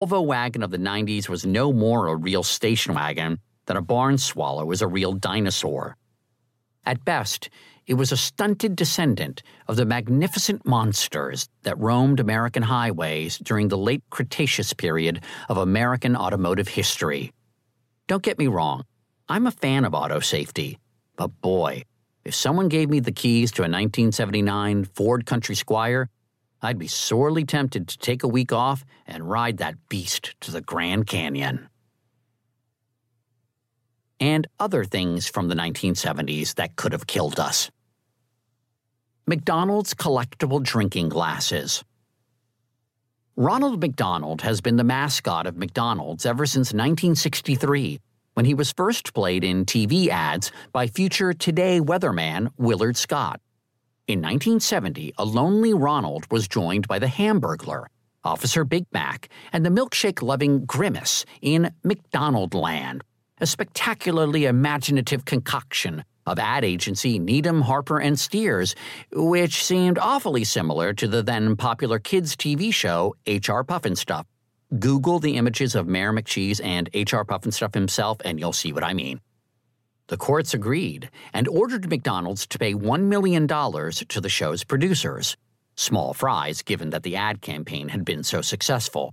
Volvo 0.00 0.24
wagon 0.24 0.62
of 0.62 0.70
the 0.70 0.78
90s 0.78 1.28
was 1.28 1.44
no 1.44 1.72
more 1.72 2.06
a 2.06 2.14
real 2.14 2.44
station 2.44 2.94
wagon 2.94 3.40
than 3.66 3.76
a 3.76 3.82
barn 3.82 4.16
swallow 4.16 4.70
is 4.70 4.80
a 4.80 4.86
real 4.86 5.12
dinosaur. 5.12 5.96
At 6.86 7.04
best, 7.04 7.50
it 7.84 7.94
was 7.94 8.12
a 8.12 8.16
stunted 8.16 8.76
descendant 8.76 9.42
of 9.66 9.74
the 9.74 9.84
magnificent 9.84 10.64
monsters 10.64 11.48
that 11.64 11.76
roamed 11.80 12.20
American 12.20 12.62
highways 12.62 13.38
during 13.38 13.68
the 13.68 13.76
late 13.76 14.04
Cretaceous 14.08 14.72
period 14.72 15.24
of 15.48 15.56
American 15.56 16.14
automotive 16.14 16.68
history. 16.68 17.32
Don't 18.06 18.22
get 18.22 18.38
me 18.38 18.46
wrong, 18.46 18.84
I'm 19.28 19.48
a 19.48 19.50
fan 19.50 19.84
of 19.84 19.94
auto 19.94 20.20
safety, 20.20 20.78
but 21.16 21.40
boy, 21.40 21.82
if 22.24 22.36
someone 22.36 22.68
gave 22.68 22.88
me 22.88 23.00
the 23.00 23.10
keys 23.10 23.50
to 23.52 23.62
a 23.62 23.64
1979 23.64 24.84
Ford 24.84 25.26
Country 25.26 25.56
Squire, 25.56 26.08
I'd 26.60 26.78
be 26.78 26.88
sorely 26.88 27.44
tempted 27.44 27.88
to 27.88 27.98
take 27.98 28.22
a 28.22 28.28
week 28.28 28.52
off 28.52 28.84
and 29.06 29.28
ride 29.28 29.58
that 29.58 29.88
beast 29.88 30.34
to 30.40 30.50
the 30.50 30.60
Grand 30.60 31.06
Canyon. 31.06 31.68
And 34.18 34.48
other 34.58 34.84
things 34.84 35.28
from 35.28 35.48
the 35.48 35.54
1970s 35.54 36.56
that 36.56 36.74
could 36.74 36.92
have 36.92 37.06
killed 37.06 37.38
us. 37.38 37.70
McDonald's 39.26 39.94
collectible 39.94 40.62
drinking 40.62 41.10
glasses. 41.10 41.84
Ronald 43.36 43.80
McDonald 43.80 44.40
has 44.40 44.60
been 44.60 44.76
the 44.76 44.84
mascot 44.84 45.46
of 45.46 45.56
McDonald's 45.56 46.26
ever 46.26 46.44
since 46.44 46.72
1963, 46.72 48.00
when 48.34 48.46
he 48.46 48.54
was 48.54 48.72
first 48.72 49.14
played 49.14 49.44
in 49.44 49.64
TV 49.64 50.08
ads 50.08 50.50
by 50.72 50.88
future 50.88 51.32
Today 51.32 51.78
weatherman 51.78 52.48
Willard 52.56 52.96
Scott. 52.96 53.40
In 54.08 54.20
1970, 54.20 55.12
a 55.18 55.24
lonely 55.26 55.74
Ronald 55.74 56.24
was 56.30 56.48
joined 56.48 56.88
by 56.88 56.98
the 56.98 57.04
Hamburglar, 57.04 57.84
Officer 58.24 58.64
Big 58.64 58.86
Mac, 58.90 59.28
and 59.52 59.66
the 59.66 59.70
milkshake 59.70 60.22
loving 60.22 60.64
Grimace 60.64 61.26
in 61.42 61.70
McDonaldland, 61.84 63.02
a 63.38 63.46
spectacularly 63.46 64.46
imaginative 64.46 65.26
concoction 65.26 66.04
of 66.24 66.38
ad 66.38 66.64
agency 66.64 67.18
Needham, 67.18 67.60
Harper, 67.60 68.00
and 68.00 68.18
Steers, 68.18 68.74
which 69.12 69.62
seemed 69.62 69.98
awfully 69.98 70.42
similar 70.42 70.94
to 70.94 71.06
the 71.06 71.22
then 71.22 71.54
popular 71.54 71.98
kids' 71.98 72.34
TV 72.34 72.72
show 72.72 73.14
H.R. 73.26 73.62
Pufnstuf. 73.62 74.24
Google 74.78 75.18
the 75.18 75.36
images 75.36 75.74
of 75.74 75.86
Mayor 75.86 76.14
McCheese 76.14 76.64
and 76.64 76.88
H.R. 76.94 77.26
Pufnstuf 77.26 77.74
himself, 77.74 78.16
and 78.24 78.40
you'll 78.40 78.54
see 78.54 78.72
what 78.72 78.84
I 78.84 78.94
mean. 78.94 79.20
The 80.08 80.16
courts 80.16 80.54
agreed 80.54 81.10
and 81.34 81.46
ordered 81.46 81.88
McDonald's 81.90 82.46
to 82.48 82.58
pay 82.58 82.72
$1 82.72 83.02
million 83.02 83.46
to 83.46 84.20
the 84.20 84.28
show's 84.30 84.64
producers. 84.64 85.36
Small 85.76 86.14
fries, 86.14 86.62
given 86.62 86.90
that 86.90 87.02
the 87.02 87.16
ad 87.16 87.42
campaign 87.42 87.90
had 87.90 88.06
been 88.06 88.24
so 88.24 88.40
successful. 88.40 89.12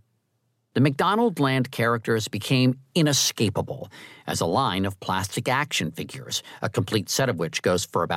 The 0.73 0.81
McDonaldland 0.81 1.71
characters 1.71 2.29
became 2.29 2.79
inescapable 2.95 3.89
as 4.25 4.39
a 4.39 4.45
line 4.45 4.85
of 4.85 4.99
plastic 5.01 5.49
action 5.49 5.91
figures, 5.91 6.43
a 6.61 6.69
complete 6.69 7.09
set 7.09 7.29
of 7.29 7.39
which 7.39 7.61
goes 7.61 7.85
for 7.85 8.03
about 8.03 8.13